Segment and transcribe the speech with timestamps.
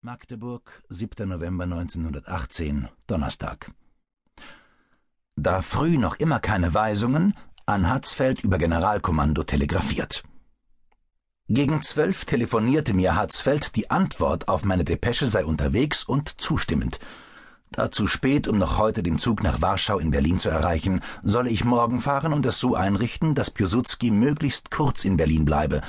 [0.00, 1.28] Magdeburg, 7.
[1.28, 3.72] November 1918, Donnerstag.
[5.34, 7.34] Da früh noch immer keine Weisungen,
[7.66, 10.22] an Hatzfeld über Generalkommando telegrafiert.
[11.48, 17.00] Gegen zwölf telefonierte mir Hatzfeld, die Antwort auf meine Depesche sei unterwegs und zustimmend.
[17.72, 21.50] Da zu spät, um noch heute den Zug nach Warschau in Berlin zu erreichen, solle
[21.50, 25.82] ich morgen fahren und es so einrichten, dass Piłsudski möglichst kurz in Berlin bleibe,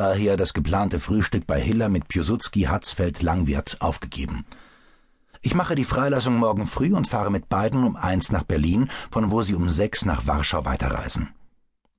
[0.00, 4.46] daher das geplante Frühstück bei Hiller mit Piłsudski Hatzfeld Langwirt aufgegeben.
[5.42, 9.30] Ich mache die Freilassung morgen früh und fahre mit beiden um eins nach Berlin, von
[9.30, 11.34] wo sie um sechs nach Warschau weiterreisen.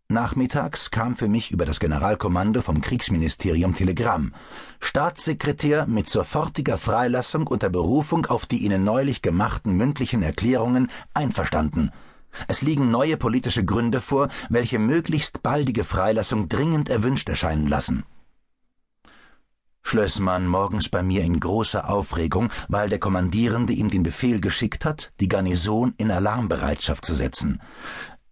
[0.09, 4.33] Nachmittags kam für mich über das Generalkommando vom Kriegsministerium Telegramm.
[4.79, 11.91] Staatssekretär mit sofortiger Freilassung unter Berufung auf die Ihnen neulich gemachten mündlichen Erklärungen einverstanden.
[12.47, 18.03] Es liegen neue politische Gründe vor, welche möglichst baldige Freilassung dringend erwünscht erscheinen lassen.
[19.83, 25.11] Schlössmann morgens bei mir in großer Aufregung, weil der Kommandierende ihm den Befehl geschickt hat,
[25.19, 27.61] die Garnison in Alarmbereitschaft zu setzen.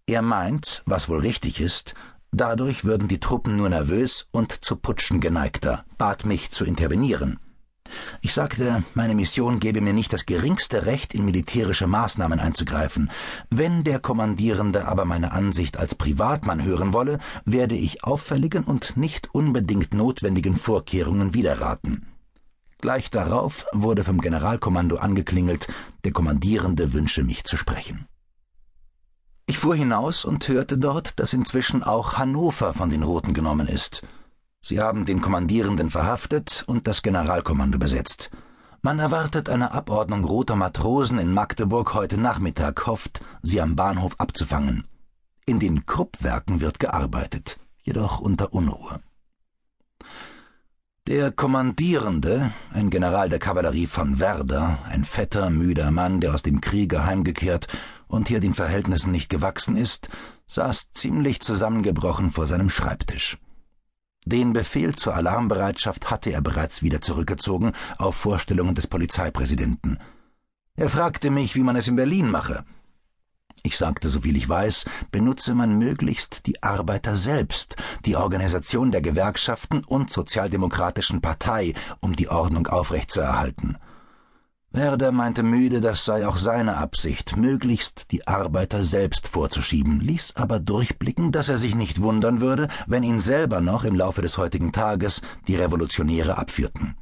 [0.06, 1.96] Er meint, was wohl richtig ist,
[2.32, 7.40] dadurch würden die Truppen nur nervös und zu Putschen geneigter, bat mich zu intervenieren.
[8.22, 13.12] Ich sagte, meine Mission gebe mir nicht das geringste Recht, in militärische Maßnahmen einzugreifen.
[13.50, 19.34] Wenn der Kommandierende aber meine Ansicht als Privatmann hören wolle, werde ich auffälligen und nicht
[19.34, 22.08] unbedingt notwendigen Vorkehrungen widerraten.
[22.82, 25.68] Gleich darauf wurde vom Generalkommando angeklingelt,
[26.06, 28.08] der Kommandierende wünsche mich zu sprechen.
[29.48, 34.04] Ich fuhr hinaus und hörte dort, dass inzwischen auch Hannover von den Roten genommen ist.
[34.62, 38.30] Sie haben den Kommandierenden verhaftet und das Generalkommando besetzt.
[38.82, 44.84] Man erwartet eine Abordnung roter Matrosen in Magdeburg heute Nachmittag, hofft, sie am Bahnhof abzufangen.
[45.46, 49.02] In den Kruppwerken wird gearbeitet, jedoch unter Unruhe.
[51.08, 56.62] Der Kommandierende, ein General der Kavallerie von Werder, ein fetter, müder Mann, der aus dem
[56.62, 57.68] Kriege heimgekehrt
[58.08, 60.10] und hier den Verhältnissen nicht gewachsen ist,
[60.46, 63.40] saß ziemlich zusammengebrochen vor seinem Schreibtisch.
[64.32, 69.98] Den Befehl zur Alarmbereitschaft hatte er bereits wieder zurückgezogen auf Vorstellungen des Polizeipräsidenten.
[70.76, 72.64] Er fragte mich, wie man es in Berlin mache.
[73.64, 77.76] Ich sagte, soviel ich weiß, benutze man möglichst die Arbeiter selbst,
[78.06, 83.80] die Organisation der Gewerkschaften und Sozialdemokratischen Partei, um die Ordnung aufrechtzuerhalten.
[84.72, 90.60] Werder meinte müde, das sei auch seine Absicht, möglichst die Arbeiter selbst vorzuschieben, ließ aber
[90.60, 94.72] durchblicken, dass er sich nicht wundern würde, wenn ihn selber noch im Laufe des heutigen
[94.72, 96.96] Tages die Revolutionäre abführten.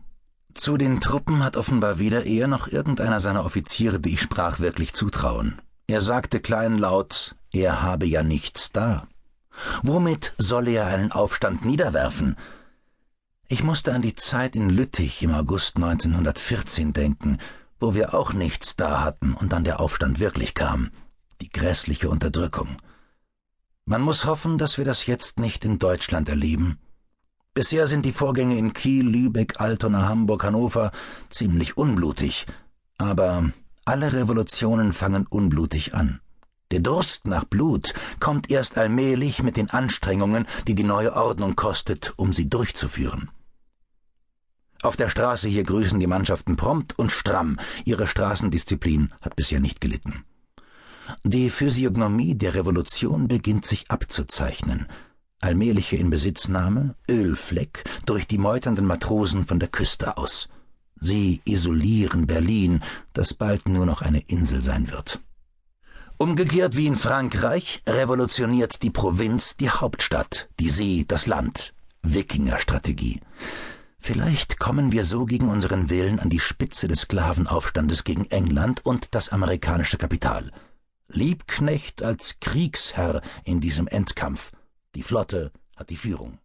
[0.53, 4.93] Zu den Truppen hat offenbar weder er noch irgendeiner seiner Offiziere, die ich sprach, wirklich
[4.93, 5.61] Zutrauen.
[5.87, 9.07] Er sagte kleinlaut, er habe ja nichts da.
[9.83, 12.37] Womit solle er einen Aufstand niederwerfen?
[13.49, 17.37] Ich musste an die Zeit in Lüttich im August 1914 denken,
[17.79, 20.91] wo wir auch nichts da hatten und dann der Aufstand wirklich kam,
[21.39, 22.77] die grässliche Unterdrückung.
[23.85, 26.77] Man muss hoffen, dass wir das jetzt nicht in Deutschland erleben.
[27.53, 30.91] Bisher sind die Vorgänge in Kiel, Lübeck, Altona, Hamburg, Hannover
[31.29, 32.47] ziemlich unblutig,
[32.97, 33.49] aber
[33.85, 36.19] alle Revolutionen fangen unblutig an.
[36.71, 42.13] Der Durst nach Blut kommt erst allmählich mit den Anstrengungen, die die neue Ordnung kostet,
[42.17, 43.29] um sie durchzuführen.
[44.87, 47.59] Auf der Straße hier grüßen die Mannschaften prompt und stramm.
[47.83, 50.23] Ihre Straßendisziplin hat bisher nicht gelitten.
[51.25, 54.87] Die Physiognomie der Revolution beginnt sich abzuzeichnen.
[55.41, 60.47] Allmähliche Inbesitznahme, Ölfleck durch die meuternden Matrosen von der Küste aus.
[60.95, 62.81] Sie isolieren Berlin,
[63.11, 65.19] das bald nur noch eine Insel sein wird.
[66.15, 71.73] Umgekehrt wie in Frankreich revolutioniert die Provinz die Hauptstadt, die See das Land.
[72.03, 73.19] Wikingerstrategie.
[74.07, 79.13] Vielleicht kommen wir so gegen unseren Willen an die Spitze des Sklavenaufstandes gegen England und
[79.13, 80.53] das amerikanische Kapital.
[81.09, 84.53] Liebknecht als Kriegsherr in diesem Endkampf.
[84.95, 86.39] Die Flotte hat die Führung.